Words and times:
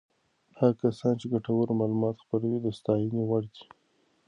هغه 0.59 0.73
کسان 0.81 1.13
چې 1.19 1.25
ګټور 1.33 1.67
معلومات 1.79 2.15
خپروي 2.23 2.59
د 2.61 2.67
ستاینې 2.79 3.23
وړ 3.29 3.43
دي. 3.53 3.63